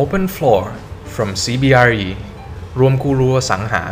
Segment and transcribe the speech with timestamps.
[0.00, 0.64] Open Floor
[1.14, 2.06] from CBRE
[2.78, 3.84] รวมกูรัวสังหา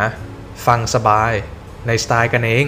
[0.66, 1.32] ฟังสบาย
[1.86, 2.66] ในสไตล์กันเอง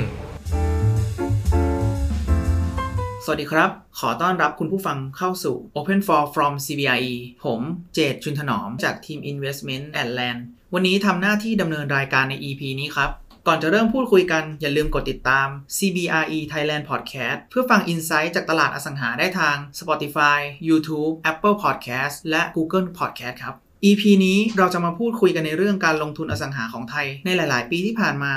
[3.25, 7.15] สวัสดีครับ ขอต้อนรับคุณผู้ฟังเข้าสู่ Open for from CBRE
[7.45, 7.61] ผม
[7.95, 10.41] เจตชุนถนอมจากทีม Investment and Land
[10.75, 13.11] วันนี้ทำหน้าที่ดำเนินรายการใน EP นี้ครับ
[13.47, 23.55] ก่อนจะเริ่มพูดคุยกันอย่าลืมกดติดตาม CBRE Thailand Podcast เพื่อฟัง Insight จากตลาดอสังหาได้ทาง Spotify YouTube Apple Podcast และ Google Podcast ครับ
[23.85, 28.33] EP นี้เราจะมาพูดคุยกันในเรื่องการลงทุนอสังหาของไทย ในหลาย ๆ ปีที่ผ่านมา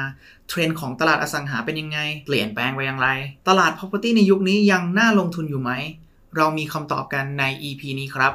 [0.50, 3.10] เทรนด์ของตลาดอสังหาเป็นยังไง เปลี่ยนแปลงไปอย่างไร
[3.50, 5.72] ตลาด property ในยุคนี้ยังน่าลงทุนอยู่ไหม
[6.36, 8.34] เรามีคำตอบกันใน EP นี้ครับ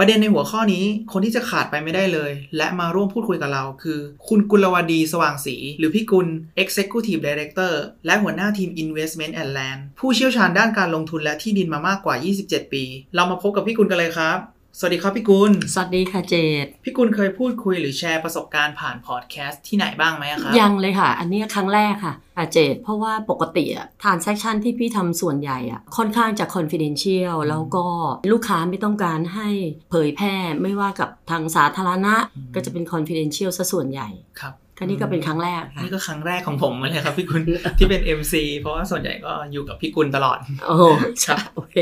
[0.00, 6.28] ประเด็นในหัวข้อนี้คนที่จะขาดไปไม่ได้เลย และมาร่วมพูดคุยกับเราคือ คุณกุลวดีสว่างศรีหรือพี่กุล
[6.62, 7.72] Executive Director
[8.06, 12.14] และหัวหน้าทีม Investment and Land ผู้เชี่ยวชาญด้านการลงทุนและที่ดินมามากกว่า
[12.44, 14.38] 27 ปี เรามาพบกับพี่กุลกันเลยครับ
[14.80, 16.34] สวัสดีครับพี่กุล สวัสดีค่ะเจ
[16.64, 27.84] ด พี่กุลเคยพูดคุยหรือแชร์ประสบการณ์ผ่านพอดแคสต์ที่ไหนบ้างไหมอะครับ ยังเลยค่ะ อันนี้ครั้งแรกค่ะค่ะเจด เพราะว่าปกติอะทานเซ c ชันที่พี่ทำส่วนใหญ่อะค่อนข้างจะ confidential แล้วก็
[28.32, 29.48] ลูกค้าไม่ต้องการให้
[29.90, 34.08] เผยแพร่ไม่ว่ากับทางสาธารณะอืมก็จะเป็น confidential ซะส่วนใหญ่
[34.40, 37.42] ครับ ก็นี่ก็เป็นครั้งแรกค่ะนี่ก็ครั้งแรกของผมเลยครับพี่กุล
[37.78, 41.76] ที่เป็น MC เพราะว่าส่วนใหญ่ก็อยู่กับพี่กุลตลอดโอ้ครัใช่บโอเค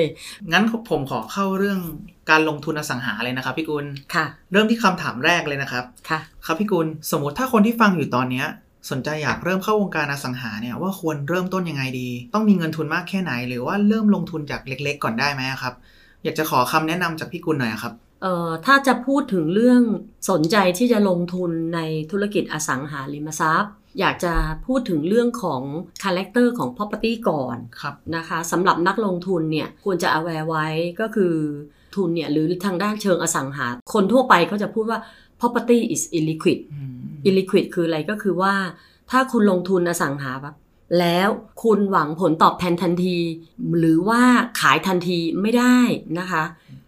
[0.53, 1.79] งั้นผมขอเข้าเรื่อง
[2.31, 8.47] การลงทุนอสังหาเลยนะครับพี่กุลค่ะ เริ่มที่คำถามแรกเลยนะครับค่ะ ครับพี่กุลสมมติถ้าคนที่ฟังอยู่ตอนเนี้ย
[8.91, 15.75] สนใจอยากเริ่มเข้าวงการอสังหาเนี่ยว่าควรเริ่มต้นยังไงดี ต้องมีเงินทุนมากแค่ไหน หรือว่าเริ่มลงทุนจากเล็ก ๆ ก่อนได้ไหมครับ
[16.25, 19.83] อยากจะขอคำแนะนำจากพี่กุลหน่อยครับ เอ่อถ้าจะพูดถึงเรื่อง
[20.31, 24.35] สนใจที่จะลงทุนในธุรกิจอสังหาริมทรัพย์ อยากจะ
[24.67, 25.63] พูดถึงเรื่องของ
[26.05, 30.67] character ของ property ก่อนครับนะคะสำหรับนักลงทุนเนี่ยควรจะ aware ไว้
[31.01, 31.35] ก็คือ
[31.95, 34.99] ทุนเนี่ยหรือทางด้านเชิงอสังหา คนทั่วไปเขาจะพูดว่า
[35.41, 36.93] property is illiquid อืม
[37.29, 38.55] illiquid คืออะไรก็คือว่า
[39.11, 40.55] ถ้าคุณลงทุนอสังหาปั๊บ
[41.01, 41.29] แล้ว
[41.63, 43.19] คุณหวังผลตอบแทนทันที
[43.79, 44.23] หรือว่า
[44.61, 45.79] ขายทันทีไม่ได้
[46.19, 46.43] นะคะ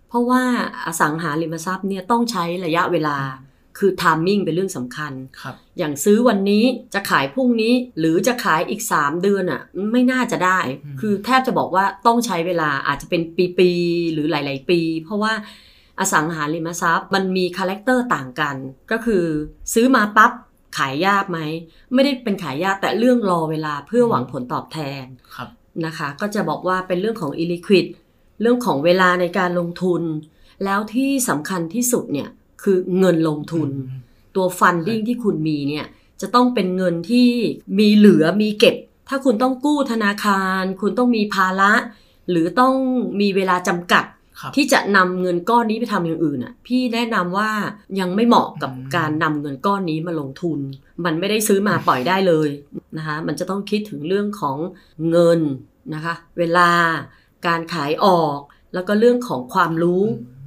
[0.09, 0.43] เพราะว่า
[0.87, 3.19] อสังหาริมทรัพย์เนี่ยต้องใช้ระยะเวลา
[3.79, 6.65] คือ timing เป็นเรื่องสำคัญครับอย่างซื้อวันนี้
[6.95, 13.23] จะขายพรุ่งนี้หรือจะขายอีก 3 เดือนอะไม่น่าจะได้อืมคือแทบจะบอกว่าต้องใช้เวลาอาจจะเป็น
[13.59, 15.33] ปีๆหรือหลาย ๆ ปี เพราะว่า
[16.01, 18.57] อสังหาริมทรัพย์ มันมีคาแรคเตอร์ต่างกัน
[18.91, 19.25] ก็คือ
[19.75, 20.33] ซื้อมาปั๊บ
[20.79, 21.39] ขายยากไหม
[21.95, 25.05] ไม่ได้เป็นขายยากแต่เรื่องรอเวลาเพื่อหวังผลตอบแทน
[25.35, 25.49] ครับ
[25.87, 27.87] นะคะ ก็จะบอกว่าเป็นเรื่องของ illiquid
[28.41, 30.03] เรื่องของเวลาในการลงทุน
[30.65, 32.28] แล้วที่สำคัญที่สุดเนี่ย
[32.62, 34.06] คือเงินลงทุนอืม
[34.37, 35.87] ตัว funding ที่คุณมีเนี่ย
[36.21, 37.28] จะต้องเป็นเงินที่
[37.78, 38.76] มีเหลือมีเก็บ
[39.09, 41.72] ถ้าคุณต้องกู้ธนาคาร คุณต้องมีภาระ
[42.31, 42.75] หรือต้อง
[43.21, 44.04] มีเวลาจำกัด
[44.41, 47.50] ครับที่จะนำเงินก้อนนี้ไปทำอย่างอื่นอะพี่แนะนำว่า
[48.00, 50.59] ยังไม่เหมาะกับอืมการนำเงินก้อนนี้มาลงทุน
[51.05, 52.49] มันไม่ได้ซื้อมาปล่อยได้เลย
[52.97, 54.56] นะคะมันจะต้องคิดถึงเรื่องของ
[55.10, 55.41] เงิน
[55.94, 56.69] นะคะ เวลา
[57.47, 58.38] การขายออก
[58.75, 60.03] แล้วก็เรื่องของความรู้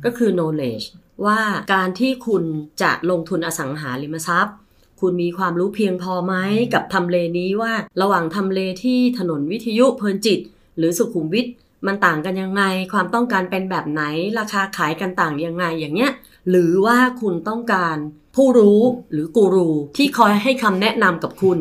[0.06, 0.86] ก็คือ knowledge
[1.26, 1.40] ว่า
[1.74, 2.44] การที่คุณ
[2.82, 4.56] จะลงทุนอสังหาริมทรัพย์
[5.02, 6.36] คุณมีความรู้เพียงพอไหม
[6.74, 10.40] กับทำเลนี้ว่าระหว่างทำเลที่ถนนวิทยุเพลินจิต
[10.78, 11.48] หรือสุขุมวิท
[11.86, 12.64] มันต่างกันยังไง
[12.94, 14.04] ความต้องการเป็นแบบไหน
[14.40, 16.12] ราคาขายกันต่างยังไงอย่างเงี้ย
[16.50, 17.98] หรือว่าคุณต้องการ
[18.36, 18.82] ผู้รู้
[19.12, 21.60] หรือกูรูที่คอยให้คำแนะนำกับคุณ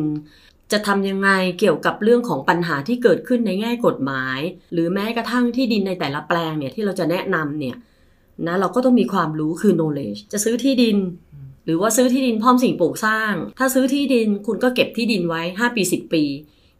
[0.71, 4.39] จะทำยังไงเกี่ยวกับเรื่องของปัญหาที่เกิดขึ้นในแง่กฎหมาย
[4.73, 7.75] หรือแม้กระทั่งที่ดินในแต่ละแปลงเนี่ยที่เราจะแนะนำเนี่ย
[8.47, 10.97] นะเราก็ต้องมีความรู้คือ knowledge จะซื้อที่ดิน
[11.65, 16.23] หรือว่าซื้อที่ดินพร้อมสิ่งปลูกสร้าง ถ้าซื้อที่ดินคุณก็เก็บที่ดินไว้ 5 ปี 10 ปี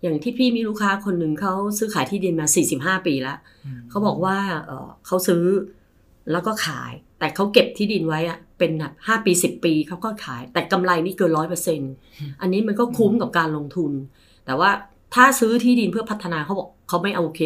[0.02, 2.48] อย่างที่พี่มีลูกค้าคนหนึ่งเขาซื้อขายที่ดินมา
[2.98, 5.44] 45 ปีแล้วอืมเขาบอกว่าเอ่อเขาซื้อ
[6.32, 11.82] แล้วก็ขาย แต่เขาเก็บที่ดินไว้อะ เป็นแบบห้าปีสิบปีเขาก็ขาย แต่กำไรนี่เกินร้อยเปอร์เซ็น
[12.42, 13.92] อันนี้มันก็คุ้มกับการลงทุน
[14.46, 14.70] แต่ว่า
[15.16, 17.42] ถ้าซื้อที่ดินเพื่อพัฒนาเขาบอกเขาไม่โอเค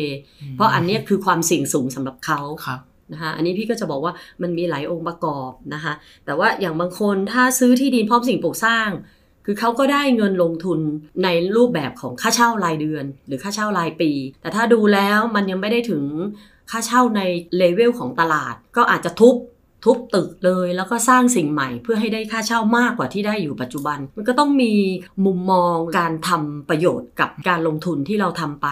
[0.55, 2.79] เพราะอันเนี้ยคือความเสี่ยงสูงสำหรับเขาครับ
[3.13, 5.93] นะคะอันนี้พี่ก็จะบอกว่ามันมีหลายองค์ประกอบนะคะ
[6.25, 8.89] แต่ว่าอย่างบางคนถ้าซื้อที่ดินพร้อมสิ่งปลูกสร้าง
[9.45, 10.79] คือเขาก็ได้เงินลงทุน
[11.23, 14.11] ในรูปแบบของค่าเช่ารายเดือน หรือค่าเช่ารายปี
[14.41, 16.03] แต่ถ้าดูแล้วมันยังไม่ได้ถึง
[16.71, 17.21] ค่าเช่าใน
[17.57, 19.35] เลเวลของตลาด ก็อาจจะทุบ
[19.85, 24.73] ทุบตึกเลย แล้วก็สร้างสิ่งใหม่ เพื่อให้ได้ค่าเช่ามากกว่าที่ได้อยู่ปัจจุบัน มันก็ต้องมี
[25.25, 28.67] มุมมองการทำประโยชน์กับการลงทุนที่เราทำไป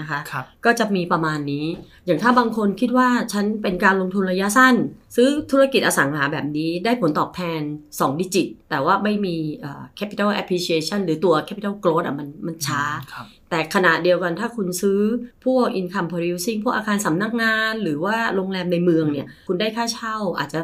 [0.00, 1.66] นะคะครับก็จะมีประมาณนี้
[2.06, 4.74] อย่างถ้าบางคนคิดว่าฉันเป็นการลงทุนระยะสั้น
[5.14, 7.60] ซื้อธุรกิจอสังหาแบบนี้ได้ผลตอบแทน
[7.90, 12.82] 2 ดิจิต แต่ว่าไม่มีเอ่อ capital appreciation หรือตัว capital growth อะมันมันช้า
[13.14, 15.00] ครับแต่ขณะเดียวกันถ้าคุณซื้อ
[15.44, 20.60] พวก income producing พวกอาคารสำนักงาน หรือว่าโรงแรมในเมืองเนี่ย คุณได้ค่าเช่าอาจจะ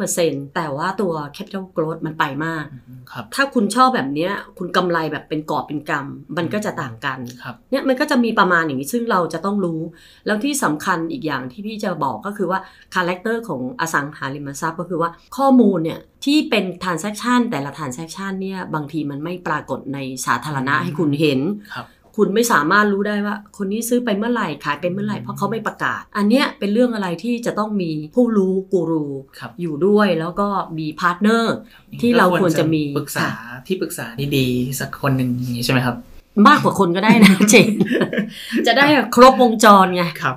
[0.00, 9.80] 4-5%แต่ว่าตัว capital growth มันไปมากอืมครับถ้าคุณชอบแบบเนี้ยคุณกำไรแบบเป็นกอบเป็นกำมันก็จะต่างกันครับเนี่ยมันก็จะมีประมาณอย่างนี้ซึ่งเราจะต้องรู้
[10.26, 12.58] แล้วที่สำคัญอีกอย่างที่พี่จะบอกก็คือว่า
[12.94, 21.40] character ของอสังหาริมทรัพย์ก็คือว่าข้อมูลเนี่ยที่เป็น transaction แต่ละ transaction เนี่ยบางทีมันไม่ปรากฏในสาธารณะให้คุณเห็น
[21.74, 21.86] ครับ
[22.18, 29.06] คุณไม่สามารถรู้ได้ว่า คนนี้ซื้อไปเมื่อไหร่ขายไปเมื่อไหร่เพราะเขาไม่ประกาศ อันเนี้ยเป็นเรื่องอะไรที่จะต้องมีผู้รู้กูรู
[29.38, 30.48] ครับอยู่ด้วยแล้วก็
[30.78, 31.54] มี partner
[32.00, 33.28] ที่เราควรจะมีปรึกษา
[33.66, 34.06] ที่ปรึกษา
[34.36, 35.96] ดีๆสักคนหนึ่งอย่างนี้ใช่ไหมครับ
[36.48, 37.72] มากกว่าคนก็ได้นะเจน
[38.66, 40.34] จะได้ครบวงจรไงครับ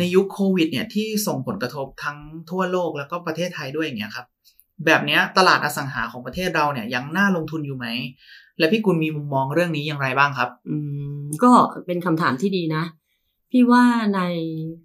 [0.00, 2.18] ในยุคโควิดเนี่ยที่ส่งผลกระทบทั้ง
[2.50, 4.26] ทั่วโลกแล้วก็ประเทศไทยด้วยอย่างเงี้ยครับ
[4.86, 7.86] แบบเนี้ยตลาดอสังหาของประเทศเราเนี่ยยังน่าลงทุนอยู่ไหม
[8.58, 10.76] และพี่กุลมีมุมมองเรื่องนี้อย่างไรบ้างครับ อื
[11.20, 11.52] มก็
[11.86, 12.84] เป็นคำถามที่ดีนะ
[13.50, 14.20] พี่ว่าใน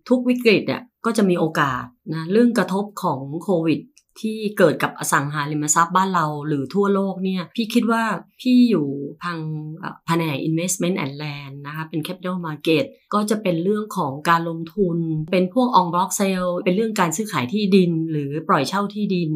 [0.10, 1.84] ทุกวิกฤตอะก็จะมีโอกาส
[2.14, 3.80] นะเรื่องกระทบของโควิด
[4.22, 8.04] ที่เกิดกับอสังหาริมทรัพย์บ้านเราหรือทั่วโลกเนี่ย พี่คิดว่า
[8.42, 8.88] พี่อยู่
[9.24, 9.40] ทาง
[9.78, 12.84] เออแผนก investment and land นะคะ เป็น capital market
[13.14, 14.98] ก็จะเป็นเรื่องของการลงทุน
[15.32, 19.32] เป็นพวก on block sale เป็นเรื่องการซื้อขายที่ดิน หรือปล่อยเช่าที่ดิน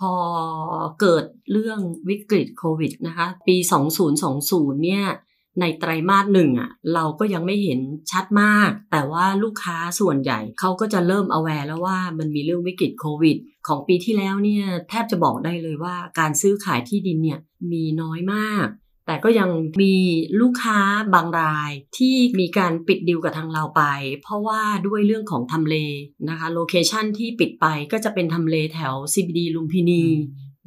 [0.00, 0.12] พอ
[1.00, 3.56] เกิดเรื่องวิกฤตโควิดนะคะ ปี
[4.20, 5.04] 2020 เนี่ย
[5.60, 7.80] ในไตรมาสหนึ่งอะเราก็ยังไม่เห็น
[8.10, 13.36] ชัดมาก แต่ว่าลูกค้าส่วนใหญ่เขาก็จะเริ่ม aware แล้วว่ามันมีเรื่องวิกฤตโควิด
[13.66, 17.40] ของปีที่แล้วเนี่ยแทบจะบอกได้เลยว่าการซื้อขายที่ดินเนี่ย
[17.72, 18.66] มีน้อยมาก
[19.06, 19.50] แต่ก็ยัง
[19.82, 19.94] มี
[20.40, 20.78] ลูกค้า
[21.14, 23.82] บางรายที่มีการปิดดิวกับทางเราไป
[24.22, 25.76] เพราะว่าด้วยเรื่องของทำเล
[26.28, 30.04] นะคะโลเคชันที่ปิดไปก็จะเป็นทำเลแถว CBD ลุมพินี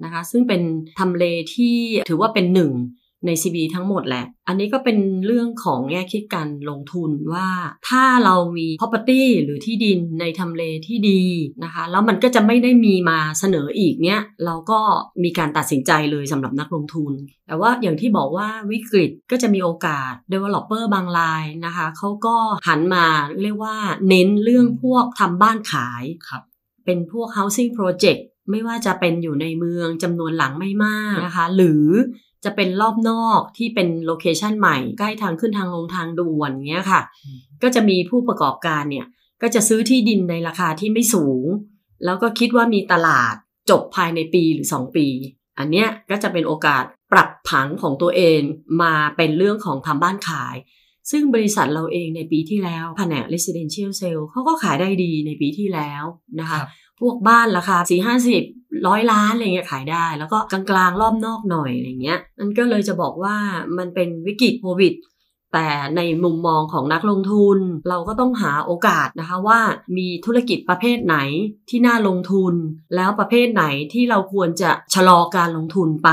[0.04, 0.62] นะคะซึ่งเป็น
[1.00, 1.24] ทำเล
[1.56, 1.78] ที่
[2.10, 2.72] ถือว่าเป็นหนึ่ง
[3.26, 7.48] ใน CB ทั้งหมดแหละ อันนี้ก็เป็นเรื่องของแง่คิดการลงทุนว่า
[7.90, 11.24] ถ้าเรามี property หรือที่ดินในทำเลที่ดี
[11.64, 14.80] นะคะ แล้วมันก็จะไม่ได้มีมาเสนออีกเนี่ยเราก็
[15.24, 17.14] มีการตัดสินใจเลยสำหรับนักลงทุน
[17.48, 22.36] แต่ว่าอย่างที่บอกว่าวิกฤตก็จะมีโอกาส developer บางรายนะคะเขาก็
[22.68, 23.06] หันมา
[23.42, 23.76] เรียกว่า
[24.10, 26.44] เน้นเรื่องพวกทำบ้านขายครับ
[26.86, 28.22] เป็นพวก housing project
[28.52, 31.86] ไม่ว่าจะเป็นอยู่ในเมืองจำนวนหลังไม่มากนะคะ หรือ
[32.46, 39.06] จะเป็นรอบนอกที่เป็นโลเคชันใหม่ใกล้ทางขึ้นทางลงทางด่วนเงี้ยค่ะอืมก็จะมีผู้ประกอบการเนี่ย
[39.42, 41.46] ก็จะซื้อที่ดินในราคาที่ไม่สูง
[42.06, 43.36] แล้วก็คิดว่ามีตลาด
[43.70, 45.08] จบภายในปีหรือ 2 ปี
[45.60, 48.40] อันเนี้ยก็จะเป็นโอกาสปรับผังของตัวเอง
[48.82, 50.56] มาเป็นเรื่องของทำบ้านขาย
[51.12, 56.04] ซึ่งบริษัทเราเองในปีที่แล้วแผนก residential sale เขาก็ขายได้ดีในปีที่แล้ว
[56.40, 56.70] นะคะครับ
[57.00, 58.44] พวกบ้านราคาสี่ห้าสิบ
[58.88, 63.36] ร้อยล้านอะไรเงี้ยขายได้ แล้วก็กลางๆรอบนอกหน่อยอะไรเงี้ยมันก็เลยจะบอกว่า
[63.78, 64.94] มันเป็นวิกฤตโควิด
[65.54, 67.60] แต่ในมุมมองของนักลงทุน
[67.90, 69.60] เราก็ต้องหาโอกาสนะคะว่า
[69.98, 71.18] มีธุรกิจประเภทไหน
[71.70, 72.54] ที่น่าลงทุน
[72.96, 76.10] แล้วประเภทไหนที่เราควรจะชะลอการลงทุนไป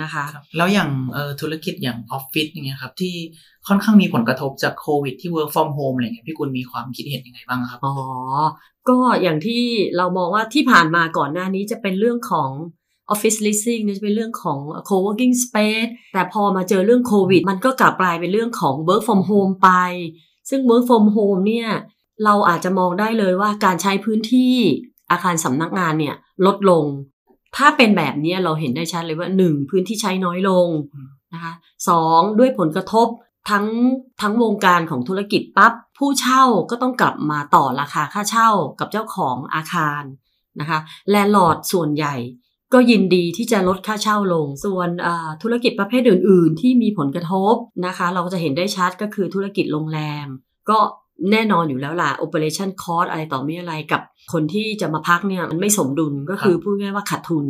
[0.00, 3.14] นะคะครับแล้วอย่างเอ่อธุรกิจอย่างออฟฟิศอย่างเงี้ยครับที่
[3.68, 7.94] ค่อนข้างมีผลกระทบจากโควิดที่ work from home อะไรเงี้ยพี่กุลมีความคิดเห็นยังไงบ้างครับ อ๋อ
[8.88, 9.62] ก็อย่างที่
[9.96, 12.50] เรามองว่าที่ผ่านมาก่อนหน้านี้จะเป็นเรื่องของ
[13.12, 14.58] Office Leasing เนี่ยจะเป็นเรื่องของ
[14.88, 19.70] Co-working Space แต่พอมาเจอเรื่องโควิด มันก็กลับกลายเป็นเรื่องของ Work from Home ไป
[20.50, 21.70] ซึ่ง Work from Home เนี่ย
[22.24, 24.54] เราอาจจะมองได้เลยว่าการใช้พื้นที่
[25.10, 26.84] อาคารสำนักงานเนี่ยลดลง
[27.56, 29.70] ถ้าเป็นแบบนี้เราเห็นได้ชัดเลยว่า 1.
[29.70, 30.68] พื้นที่ใช้น้อยลง
[31.34, 31.52] นะคะ
[31.88, 33.08] สองด้วยผลกระทบ
[33.50, 33.66] ทั้ง
[34.20, 38.50] ทั้งวงการของธุรกิจปั๊บผู้เช่าก็ต้องกลับมาต่อราคาค่าเช่า
[38.80, 40.02] กับเจ้าของอาคาร
[40.60, 40.78] นะคะ
[41.10, 42.14] แลนด์ลอร์ดส่วนใหญ่
[42.74, 47.54] ก็ยินดีที่จะลดค่าเช่าลง ส่วนอ่าธุรกิจประเภทอื่น ๆ ที่มีผลกระทบ
[47.86, 50.26] นะคะ เราก็จะเห็นได้ชัดก็คือธุรกิจโรงแรม
[50.70, 50.78] ก็
[51.30, 57.46] แน่นอนอยู่แล้วล่ะ operation cost อะไรต่อมีอะไรกับคนที่จะมาพักเนี่ยมันไม่สมดุลก็คือพูดง่ายๆว่าขาดทุน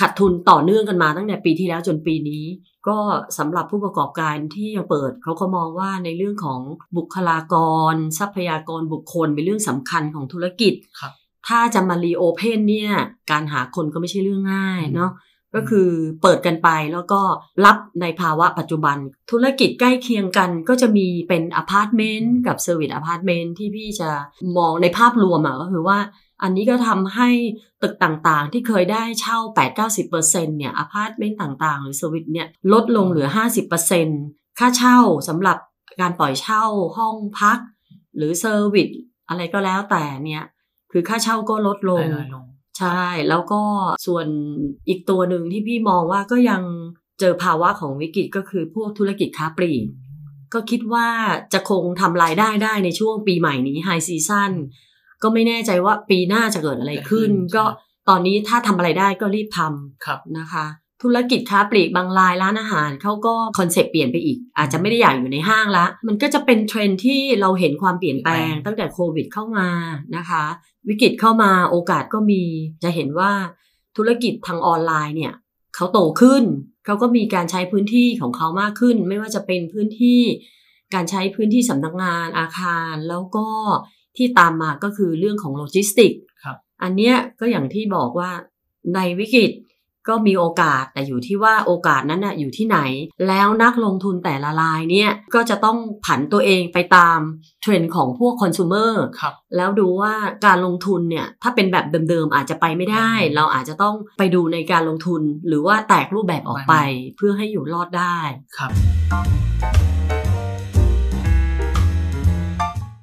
[0.00, 2.44] ขาดทุนต่อเนื่องกันมาตั้งแต่ปีที่แล้วจนปีนี้
[2.88, 2.98] ก็
[3.38, 6.60] สำหรับผู้ประกอบการที่ยังเปิดเขาก็มองว่าในเรื่องของ
[6.96, 7.54] บุคลาก
[7.92, 11.12] ร ทรัพยากรบุคคลเป็นเรื่องสำคัญของธุรกิจครับ
[11.48, 12.92] ถ้าจะมา reopen เนี่ย
[13.30, 15.12] การหาคนก็ไม่ใช่เรื่องง่ายเนาะ
[15.54, 15.88] ก็คือ
[16.22, 17.20] เปิดกันไปแล้วก็
[17.64, 18.96] รับในภาวะปัจจุบัน
[19.30, 24.10] ธุรกิจใกล้เคียงกันก็จะมีเป็นอพาร์ตเมนต์กับ service apartment ที่พี่จะ
[24.56, 25.98] มองในภาพรวมอะก็คือว่า
[26.42, 27.30] อันนี้ก็ทำให้
[27.82, 29.38] ตึกต่างๆ ที่เคยได้เช่า
[29.98, 33.28] 8-90%เนี่ยอพาร์ตเมนต์ต่างๆ หรือ service เนี่ยลดลงเหลือ
[33.92, 35.58] 50%ค่าเช่าสำหรับ
[36.00, 36.64] การปล่อยเช่า
[36.96, 37.58] ห้องพัก
[38.16, 38.88] หรือ service
[39.28, 40.42] อะไรก็แล้วแต่เนี่ย
[40.92, 42.44] คือค่าเช่าก็ลดลงน้อยลง
[42.78, 43.62] ใช่ แล้วก็
[44.06, 44.26] ส่วน
[44.88, 46.62] อีกตัวหนึ่งที่พี่มองว่าก็ยัง
[47.20, 49.84] เจอภาวะของวิกฤตก็คือพวกธุรกิจค้าปลีก
[50.54, 51.08] ก็คิดว่า
[51.52, 54.52] จะคงทำรายได้ได้ในช่วงปีใหม่นี้ high season
[55.22, 57.64] ก็ไม่แน่ใจว่าปีหน้าจะเกิดอะไรขึ้นจะขึ้นก็
[58.08, 60.66] ตอนนี้ถ้าทำอะไรได้ก็รีบทำครับนะคะ
[61.02, 69.68] ธุรกิจค้าปลีกบางรายร้านอาหารเขาก็ concept เปลี่ยนไปอีก อาจจะไม่ได้อยากอยู่ในห้างละ มันก็จะเป็นเทรนด์ที่เราเห็นความเปลี่ยนแปลงเปลี่ยนแปลงตั้งแต่โควิดเข้ามา
[70.16, 70.44] นะคะ
[70.88, 72.42] วิกฤตเข้ามาโอกาสก็มี
[72.82, 73.32] จะเห็นว่า
[73.96, 75.34] ธุรกิจทางออนไลน์เนี่ย
[75.74, 76.44] เขาโตขึ้น
[76.84, 80.20] เขาก็มีการใช้พื้นที่ของเขามากขึ้น ไม่ว่าจะเป็นพื้นที่
[80.94, 83.46] การใช้พื้นที่สำนักงานอาคาร แล้วก็
[84.16, 86.12] ที่ตามมาก็คือเรื่องของโลจิสติก
[86.44, 88.30] ครับอันเนี้ยก็อย่างที่บอกว่า
[88.94, 89.50] ในวิกฤต
[90.08, 92.78] ก็มีโอกาสแต่อยู่ที่ว่าโอกาสนั้นน่ะอยู่ที่ไหน
[93.28, 97.18] แล้วนักลงทุนแต่ละรายเนี่ยก็จะต้องผันตัวเองไปตาม
[97.62, 100.14] เทรนด์ของพวกคอน sumer ครับแล้วดูว่า
[100.46, 108.18] การลงทุนเนี่ยถ้าเป็นแบบเดิมๆอาจจะไปไม่ได้อืมเราอาจจะต้องไปดูในการลงทุน หรือว่าแตกรูปแบบออกไปไม่เพื่อให้อยู่รอดได้
[108.56, 108.70] ครับ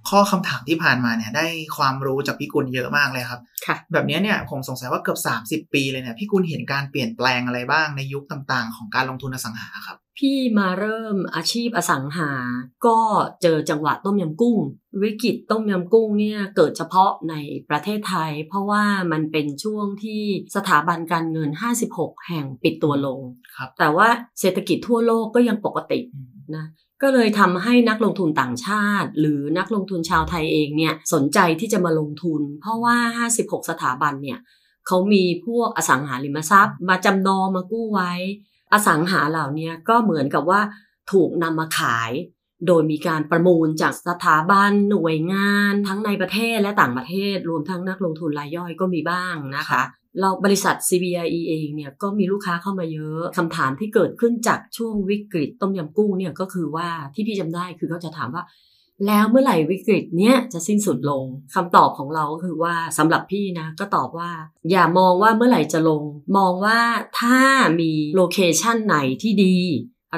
[0.09, 1.47] ข้อคำถามที่ผ่านมาเนี่ยได้
[1.77, 5.19] ความรู้จากพี่กุลเยอะมากเลยครับค่ะแบบนี้เนี่ยผมสงสัยว่าเกือบ
[5.65, 12.31] 30 ปีเลยเนี่ยพี่กุลเห็นการเปลี่ยนแปลงอะไรบ้างในยุคต่างๆ ของการลงทุนอสังหาครับ พี่มาเริ่มอาชีพอสังหา
[12.85, 12.97] ก็
[13.41, 14.57] เจอจังหวะต้มยำกุ้ง
[15.03, 17.35] วิกฤตต้มยำกุ้งเนี่ยเกิดเฉพาะใน
[17.69, 20.23] ประเทศไทย เพราะว่ามันเป็นช่วงที่
[20.55, 21.49] สถาบันการเงิน
[21.89, 23.19] 56 แห่งปิดตัวลง
[23.55, 24.07] ครับแต่ว่า
[24.39, 26.65] เศรษฐกิจทั่วโลกก็ยังปกติอืมนะ
[27.01, 32.95] ก็เลยทำให้นักลงทุนต่างชาติ หรือนักลงทุนชาวไทยเองเนี่ยสนใจที่จะมาลงทุน เพราะว่า
[33.33, 34.39] 56 สถาบันเนี่ย
[34.87, 38.13] เขามีพวกอสังหาริมทรัพย์ มาจำนองมากู้ไว้
[38.73, 40.61] อสังหาเหล่านี้ก็เหมือนกับว่า
[41.11, 42.11] ถูกนำมาขาย
[42.67, 49.81] โดยมีการประมูลจากสถาบันหน่วยงาน ทั้งในประเทศและต่างประเทศ รวมทั้งนักลงทุนรายย่อยก็มีบ้างนะคะ
[50.19, 58.43] เราบริษัท CBRE เองเนี่ยก็มีลูกค้าเข้ามาเยอะคำถามที่เกิดขึ้นจากช่วงวิกฤตต้มยำกุ้งเนี่ยก็คือว่าที่พี่จำได้คือเขาจะถามว่า
[59.07, 61.23] แล้วเมื่อไหร่วิกฤตเนี้ยจะสิ้นสุดลง
[61.55, 64.31] คำตอบของเราก็คือว่าสำหรับพี่นะก็ตอบว่า
[64.71, 66.03] อย่ามองว่าเมื่อไหร่จะลง
[66.37, 66.79] มองว่า
[67.19, 67.39] ถ้า
[67.79, 69.57] มีโลเคชันไหนที่ดี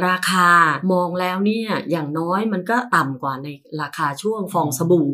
[0.08, 0.50] ราคา
[0.92, 3.48] มองแล้วเนี่ยอย่างน้อยมันก็ต่ำกว่าใน
[3.82, 5.10] ราคาช่วงฟองสบู่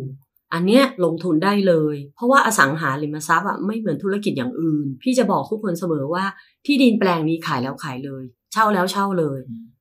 [0.54, 6.26] อันเนี้ยลงทุนได้เลย เพราะว่าอสังหาริมทรัพย์อะไม่เหมือนธุรกิจอย่างอื่น พี่จะบอกทุกคนเสมอว่า
[6.66, 8.24] ที่ดินแปลงนี้ขายแล้วขายเลย
[8.54, 9.40] เช่าแล้วเช่าเลย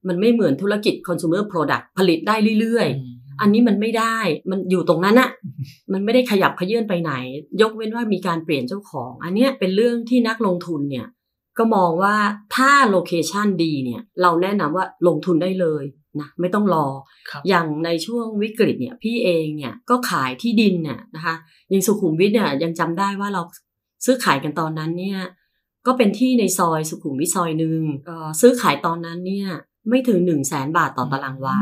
[0.08, 4.16] มันไม่เหมือนธุรกิจ consumer product ผลิตได้เรื่อยๆ อันนี้มันไม่ได้
[4.50, 5.30] มันอยู่ตรงนั้นอะ
[5.92, 7.12] มันไม่ได้ขยับขยื่นไปไหน
[7.60, 11.06] ยกเว้นว่ามีการเปลี่ยนเจ้าของ อันเนี้ยเป็นเรื่องที่นักลงทุนเนี่ย
[11.58, 12.14] ก็มองว่า
[12.56, 15.84] ถ้าโลเคชันดีเนี่ยเราแนะนำว่าลงทุนได้เลย
[16.20, 16.86] นะไม่ต้องรอ
[17.30, 21.34] ครับอย่างในช่วงวิกฤตเนี่ยพี่เองเนี่ยก็ขายที่ดินเนี่ยนะคะ
[21.72, 23.42] ยังสุขุมวิทเนี่ยยังจำได้ว่าเรา
[24.04, 25.20] ซื้อขายกันตอนนั้นเนี่ย
[25.86, 29.48] ก็เป็นที่ในซอยสุขุมวิทซอยหนึ่งเอ่อซื้อขายตอนนั้นเนี่ย
[29.88, 31.60] ไม่ถึง1นึ่งแสนบาทต่อตารางวา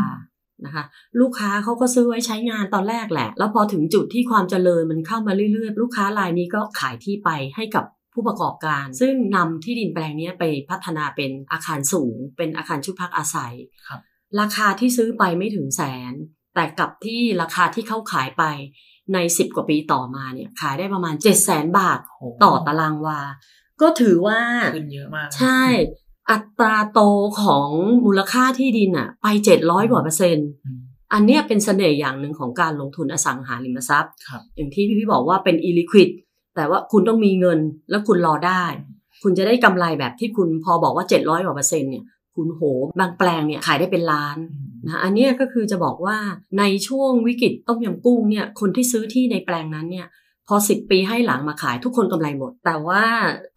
[0.64, 0.84] นะคะ
[1.20, 13.54] ลูกค้าเขาก็ซื้อไว้ใช้งานตอนแรกแหละ แล้วพอถึงจุดที่ความเจริญมันเข้ามาเรื่อยๆ ลูกค้ารายนี้ก็ขายที่ไปให้กับผู้ประกอบการ ซึ่งนำที่ดินแปลงเนี้ยไปพัฒนาเป็นอาคารสูง เป็นอาคารชุดพักอาศัย
[13.88, 13.90] ค
[14.38, 16.12] รับราคาที่ซื้อไปไม่ถึงแสน
[16.54, 18.44] แต่กลับที่ราคาที่เขาขายไป
[19.12, 23.20] ใน 10 กว่าปีต่อมาเนี่ย ขายได้ประมาณ 7 0 0 0 0 0 บาทโอ้ต่อตารางวา
[23.80, 24.40] ก็ถือว่า
[24.76, 25.62] ขึ้นเยอะมาก ใช่
[26.30, 27.00] อัตราโต
[27.42, 27.68] ของ
[28.04, 29.26] มูลค่าที่ดินอะไป
[29.60, 30.80] 700 กว่าเปอร์เซ็นต์อืม
[31.12, 36.08] อันเนี้ยเป็นเสน่ห์อย่างหนึ่งของการลงทุนอสังหาริมทรัพย์ครับอย่างที่พี่บอกว่าเป็น illiquid
[36.56, 37.58] แต่ว่าคุณต้องมีเงิน
[37.90, 38.64] แล้วคุณรอได้
[39.22, 42.04] คุณจะได้กำไรแบบที่คุณพอบอกว่า 700กว่าเปอร์เซ็นต์เนี่ย
[42.36, 42.60] คุณโห
[43.00, 44.38] บางแปลงเนี่ยขายได้เป็นล้าน
[44.86, 46.16] นะอันเนี้ยก็คือจะบอกว่า
[46.58, 50.06] ในช่วงวิกฤตต้มยำกุ้งเนี่ยคนที่ซื้อที่ในแปลงนั้นเนี่ย
[50.48, 53.04] พอสิบปีให้หลังมาขายทุกคนกำไรหมด แต่ว่า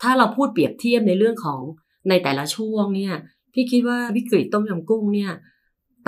[0.02, 1.60] ถ้าเราพูดเปรียบเทียบในเรื่องของ
[2.10, 3.14] ในแต่ละช่วงเนี่ย
[3.54, 5.32] พี่คิดว่าวิกฤตต้มยำกุ้งเนี่ย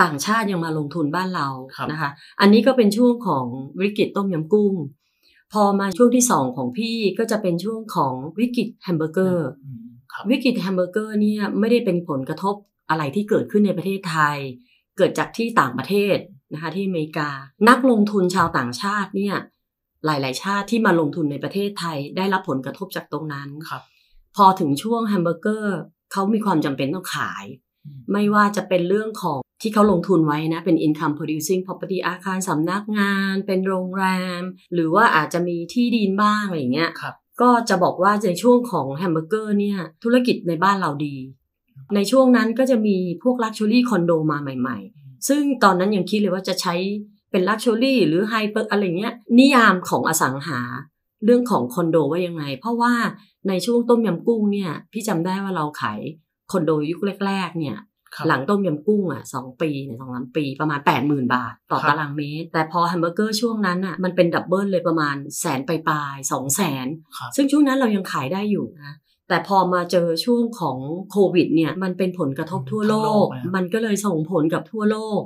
[0.02, 2.10] ต่างชาติยังมาลงทุนบ้านเราครับนะคะ
[2.40, 3.46] อันนี้ก็เป็นช่วงของ
[3.82, 4.74] วิกฤตต้มยำกุ้ง
[5.52, 9.89] พอมาช่วงที่สองของพี่ก็จะเป็นช่วงของวิกฤตแฮมเบอร์เกอร์อืมครับ
[10.30, 12.54] วิกฤตแฮมเบอร์เกอร์เนี่ยไม่ได้เป็นผลกระทบ
[12.90, 14.38] อะไรที่เกิดขึ้นในประเทศไทย
[14.96, 16.16] เกิดจากที่ต่างประเทศ
[16.52, 17.28] นะคะที่อเมริกา
[17.68, 19.36] นักลงทุนชาวต่างชาติเนี่ย
[20.06, 23.82] หลาย ๆ ชาติที่มาลงทุนในประเทศไทย ได้รับผลกระทบจากตรงนั้นครับ
[24.36, 25.78] พอถึงช่วงแฮมเบอร์เกอร์
[26.12, 27.44] เขามีความจำเป็นต้องขาย
[28.12, 34.04] ไม่ว่าจะเป็นเรื่องของที่เขาลงทุนไว้นะ เป็น income producing property อาคารสำนักงาน เป็นโรงแร
[34.40, 34.42] ม
[34.74, 41.16] หรือว่าอาจจะมีที่ดินบ้างอะไรอย่างเงี้ยครับ ก็จะบอกว่าในช่วงของแฮมเบอร์เกอร์เนี่ยธุรกิจในบ้านเราดี
[41.94, 46.74] ในช่วงนั้นก็จะมีพวก luxury คอนโดมาใหม่ ๆ ซึ่งตอนนั้นยังคิดเลยว่าจะใช้
[47.30, 50.60] เป็น luxury หรือ hyper อะไรเงี้ยนิยามของอสังหา
[51.24, 52.94] เรื่องของคอนโดว่ายังไง เพราะว่า
[53.48, 56.00] ในช่วงต้มยำกุ้งเนี่ยพี่จำได้ว่าเราขาย
[56.52, 57.76] คอนโดยุคแรก ๆ เนี่ย
[58.28, 66.86] หลังต้มยำกุ้งอะสองปีเนี่ยสองสามปีประมาณ 80,000 บาท ต่อครับตารางเมตร แต่พอแฮมเบอร์เกอร์ช่วงนั้นอะมันเป็น double เลยประมาณแสนปลายๆสองแสน
[67.16, 68.94] ครับซึ่งช่วงนั้นเรายังขายได้อยู่นะ
[69.28, 70.78] แต่พอมาเจอช่วงของ
[71.10, 75.22] โควิดเนี่ยมันเป็นผลกระทบทั่วโลทั้งโลกกเลยครับมันก็เลยส่งผลกับทั่วโลก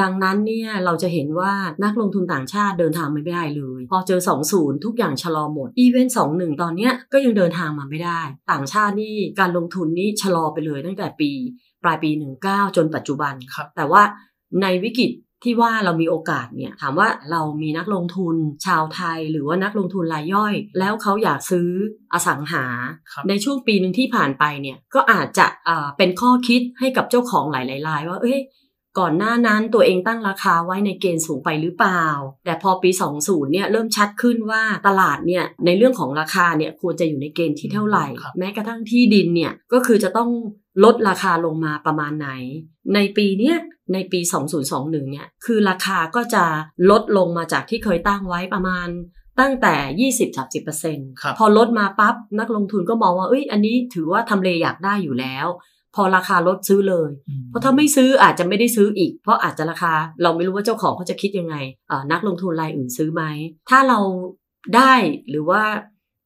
[0.00, 1.52] ดังนั้นเนี่ยเราจะเห็นว่า
[1.84, 4.20] นักลงทุนต่างชาติเดินทางไม่ได้เลย พอเจอ
[4.52, 11.30] 20 ทุกอย่างชะลอหมดอีเวนต์21 ตอนเนี้ยก็ยังเดินทางมาไม่ได้ ต่างชาตินี่การลงทุนนี่ชะลอไปเลยตั้งแต่ปี
[11.84, 12.10] ปลายปี
[12.44, 14.02] 19 จนปัจจุบันครับแต่ว่า
[14.62, 15.10] ในวิกฤต
[15.44, 18.36] ที่ว่าเรามีโอกาสเนี่ยถามว่าเรามีนักลงทุน
[18.66, 21.68] ชาวไทย หรือว่านักลงทุนรายย่อย แล้วเขาอยากซื้อ
[22.12, 22.64] อสังหา
[23.12, 28.40] ครับในช่วงปีหนึ่งที่ผ่านไปเนี่ยก็อาจจะอ่าเป็นข้อคิดให้กับเจ้าของหลายๆรายว่าเอ้ย
[28.98, 32.04] ก่อนหน้านั้นตัวเองตั้งราคาไว้ในเกณฑ์สูงไปหรือเปล่า
[32.44, 40.30] แต่พอปี 20 เนี่ยเริ่มชัดขึ้นว่าตลาดเนี่ยในเรื่องของราคาเนี่ยควรจะอยู่ในเกณฑ์ที่เท่าไหร่ครับแม้กระทั่งที่ดินเนี่ยก็คือจะต้อง
[40.84, 42.30] ลดราคาลงมาประมาณไหน
[42.94, 43.56] ในปีเนี้ย
[43.92, 44.20] ในปี
[44.66, 46.44] 2021 เนี่ย คือราคาก็จะ
[46.90, 48.88] ลดลงมาจากที่เคยตั้งไว้ประมาณ
[49.40, 49.74] ตั้งแต่
[50.64, 55.46] 20-30%ครับพอลดมาปั๊บนักลงทุนก็มองว่า เอ้ย อันนี้ถือว่าทำเลอยากได้อยู่แล้ว
[55.96, 61.56] พอราคาลดซื้อเลยอืมเพราะถ้าไม่ซื้ออาจจะไม่ได้ซื้ออีก เพราะอาจจะราคา เราไม่รู้ว่าเจ้าของเขาจะคิดยังไง
[61.90, 63.22] อ่านักลงทุนรายอื่นซื้อไหม
[63.70, 64.00] ถ้าเรา
[64.76, 64.94] ได้
[65.30, 65.62] หรือว่า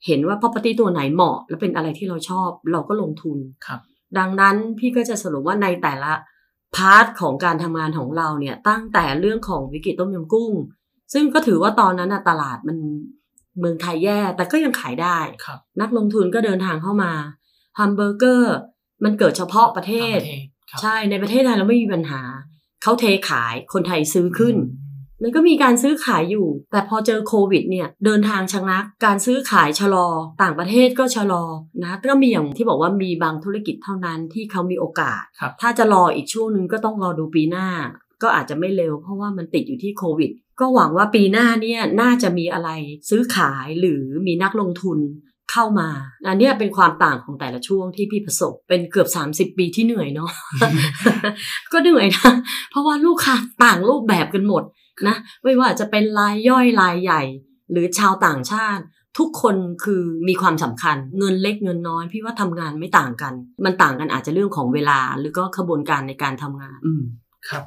[0.07, 3.81] เห็นว่า property ตัวไหนเหมาะ และเป็นอะไรที่เราชอบ เราก็ลงทุนครับ
[4.19, 6.13] ดังนั้นพี่ก็จะสรุปว่าในแต่ละ
[6.77, 10.53] part ของการทำงานของเราเนี่ยตั้งแต่เรื่องของวิกฤตต้มยำกุ้ง
[11.13, 12.79] ซึ่งก็ถือว่าตอนนั้นน่ะตลาดมัน
[13.59, 17.13] เมืองไทยแย่ แต่ก็ยังขายได้ครับนักลงทุนก็เดินทางเข้ามา
[17.79, 18.57] แฮมเบอร์เกอร์
[19.05, 22.23] มันเกิดเฉพาะประเทศต่างประเทศครับใช่ในประเทศไทยเราไม่มีปัญหา
[22.83, 24.86] เขาเทขายคนไทยซื้อขึ้นอื
[25.19, 30.07] มมันก็มีการซื้อขายอยู่ แต่พอเจอโควิดเนี่ยเดินทางชะงัก การซื้อขายชะลอ
[30.43, 31.45] ต่างประเทศก็ชะลอ
[31.85, 37.69] นะก็มีอย่างที่บอกว่ามีบางธุรกิจเท่านั้นที่เขามีโอกาสครับถ้าจะรออีกช่วงหนึ่งก็ต้องรอดูปีหน้า
[38.23, 42.71] ก็อาจจะไม่เร็วเพราะว่ามันติดอยู่ที่โควิด ก็หวังว่าปีหน้าเนี่ยน่าจะมีอะไร
[43.11, 44.99] ซื้อขายหรือมีนักลงทุน
[45.53, 45.89] เข้ามา
[46.29, 49.09] อันเนี้ยเป็นความต่างของแต่ละช่วงที่พี่ประสบเป็นเกือบ
[49.53, 50.31] 30 ปีที่เหนื่อยเนาะ
[51.73, 52.33] ก็เหนื่อยนะ
[52.71, 54.63] เพราะว่าลูกค้าต่างรูปแบบกันหมด
[55.09, 57.23] นะไม่ว่าจะเป็นรายย่อยรายใหญ่
[57.71, 58.83] หรือชาวต่างชาติ
[59.19, 67.03] ทุกคนคือมีความสำคัญ เงินเล็กเงินน้อย พี่ว่าทำงานไม่ต่างกัน มันต่างกันอาจจะเรื่องของเวลา หรือก็ขบวนการในการทำงาน อืม
[67.49, 67.65] ครับ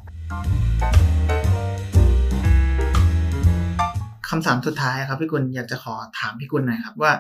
[4.30, 7.12] คำถามสุดท้ายครับพี่กุลอยากจะขอถามพี่กุลหน่อยครับว่า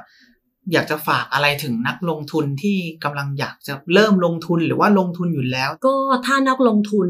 [0.73, 5.95] อยากจะฝากอะไรถึงนักลงทุนที่กำลังอยากจะเริ่มลงทุนหรือว่าลงทุนอยู่แล้ว ก็
[6.25, 7.09] ถ้านักลงทุน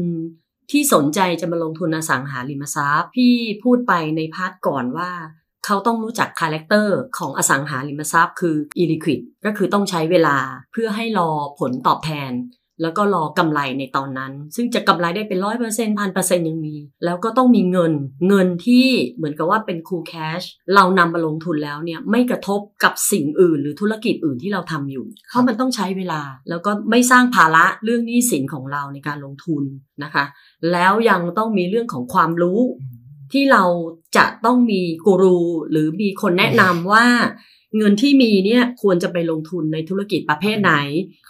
[0.70, 5.10] ที่สนใจจะมาลงทุนอสังหาริมทรัพย์ พี่พูดไปใน part ก่อนว่า
[5.64, 10.38] เขาต้องรู้จัก character ของอสังหาริมทรัพย์ คือ illiquid ก็คือต้องใช้เวลา
[10.72, 12.32] เพื่อให้รอผลตอบแทน
[12.82, 17.92] แล้วก็รอกำไรในตอนนั้น ซึ่งจะกำไรได้เป็นร้อยเปอร์เซ็นต์พันเปอร์เซ็นต์ยังมี แล้วก็ต้องมีเงิน
[18.28, 20.42] เงินที่เหมือนกับว่าเป็น cool cash
[20.74, 29.64] เรานำมาลงทุนแล้วเนี่ยไม่กระทบกับสิ่งอื่น หรือธุรกิจอื่นที่เราทำอยู่ เพราะมันต้องใช้เวลา แล้วก็ไม่สร้างภาระเรื่องหนี้สินของเราในการลงทุน
[30.02, 30.24] นะคะ
[30.72, 32.60] แล้วยังต้องมีเรื่องของความรู้
[33.32, 33.64] ที่เรา
[34.16, 35.38] จะต้องมีกูรู
[35.70, 37.06] หรือมีคนแนะนำว่า
[37.78, 40.74] เงินที่มีเนี่ยควรจะไปลงทุนในธุรกิจประเภทไหน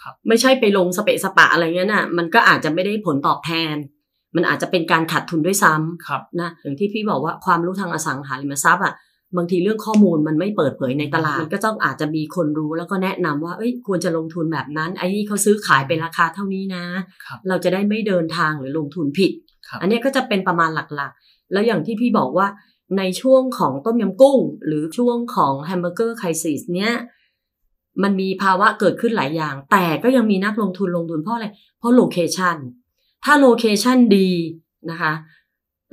[0.01, 3.75] ครับไม่ใช่ไปลงสเปะสปะอะไรเงี้ยน่ะ มันก็อาจจะไม่ได้ผลตอบแทน
[4.35, 8.93] มันอาจจะเป็นการขาดทุนด้วยซ้ำครับนะอย่างที่พี่บอกว่าความรู้ทางอสังหาริมทรัพย์อะ
[9.37, 16.83] บางทีเรื่องข้อมูลมันไม่เปิดเผยในตลาด มันก็ต้องอาจจะมีคนรู้แล้วก็แนะนำว่าเอ้ยควรจะลงทุนแบบนั้น ไอ้นี่เขาซื้อขายเป็นราคาเท่านี้นะ
[17.25, 19.31] ครับเราจะได้ไม่เดินทางหรือลงทุนผิด
[19.67, 22.47] ครับอันเนี้ยก็จะเป็นประมาณหลักๆ แล้วอย่างที่พี่บอกว่า
[22.97, 26.93] ในช่วงของต้มยำกุ้ง หรือช่วงของ hamburger crisis เนี้ย
[28.03, 31.47] มันมีภาวะเกิดขึ้นหลายอย่าง แต่ก็ยังมีนักลงทุนลงทุนเพราะอะไร
[31.79, 32.57] เพราะ location
[33.25, 34.29] ถ้า location ดี
[34.91, 35.13] นะคะ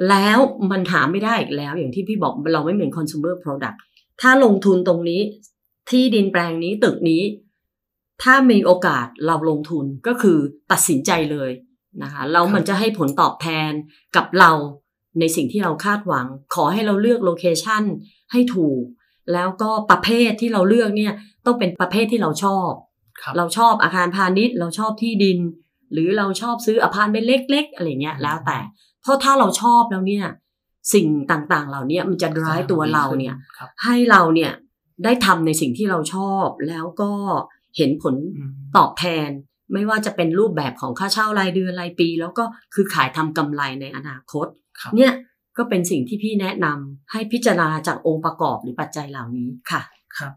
[0.09, 0.39] แล้ว
[0.71, 3.79] มันหาไม่ได้อีกแล้ว อย่างที่พี่บอกเราไม่เหมือน consumer product
[4.21, 5.21] ถ้าลงทุนตรงนี้
[5.91, 7.23] ที่ดินแปลงนี้ตึกนี้
[8.23, 10.39] ถ้ามีโอกาสเราลงทุนก็คือ
[10.73, 11.51] ตัดสินใจเลย
[12.03, 13.71] นะคะแล้วมันจะให้ผลตอบแทน
[14.17, 14.53] กับเรา
[15.21, 17.83] ในสิ่งที่เราคาดหวัง ขอให้เราเลือก location
[18.33, 18.83] ให้ถูก
[19.33, 21.13] แล้วก็ประเภทที่เราเลือกเนี่ย
[21.47, 22.71] ต้องเป็นประเภทที่เราชอบ
[23.23, 25.39] ครับเราชอบอาคารพาณิชย์ เราชอบที่ดิน
[25.93, 28.59] หรือเราชอบซื้ออพาร์ตเมนต์เล็ก ๆ อะไรเงี้ยแล้วแต่
[29.03, 30.27] เพราะถ้าเราชอบแล้วเนี่ย
[30.95, 34.53] สิ่งต่างๆ เหล่านี้มันจะ drive ตัวเราเนี่ยครับให้เราเนี่ย
[35.05, 37.13] ได้ทำในสิ่งที่เราชอบแล้วก็
[37.77, 39.29] เห็นผลอืมตอบแทน
[39.73, 45.13] ไม่ว่าจะเป็นรูปแบบของค่าเช่ารายเดือนรายปี แล้วก็คือขายทำกำไรในอนาคตครับ เนี่ย
[45.59, 49.83] ก็เป็นสิ่งที่พี่แนะนำให้พิจารณาจากองค์ประกอบหรือปัจจัยเหล่านี้ค่ะ
[50.19, 50.33] ครับ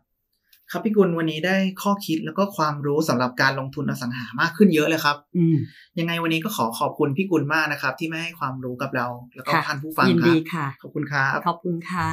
[0.71, 5.57] ครับพี่กุลวันนี้ได้ข้อคิดแล้วก็ความรู้สำหรับการลงทุนอสังหามากขึ้นเยอะเลยครับ อืม
[5.99, 12.09] ยังไงวันนี้ก็ขอขอบคุณพี่กุลมากนะครับ ที่มาให้ความรู้กับเรา แล้วก็ค่ะท่านผู้ฟังยินครัดีบค่ะ ขอบคุณครับขอบคุณค่ะ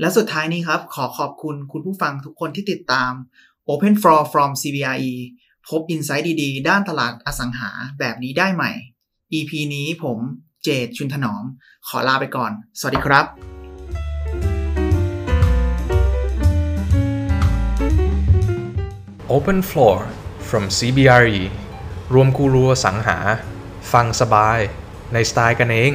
[0.00, 3.12] และสุดท้ายนี้ครับ ขอขอบคุณคุณผู้ฟังทุกคนที่ติดตาม
[3.68, 5.14] Open Floor from CBRE
[5.68, 8.72] พบอินไซต์ดีๆ ด้านตลาดอสังหาแบบนี้ได้ใหม่
[9.32, 10.18] EP นี้ผม
[10.62, 11.44] เจตชุนถนอม
[11.86, 13.26] ขอลาไปก่อน สวัสดีครับ
[19.34, 19.96] Open Floor
[20.48, 21.40] from CBRE
[22.14, 23.18] รวมกูรูสังหา
[23.92, 24.58] ฟังสบาย
[25.12, 25.92] ในสไตล์กันเอง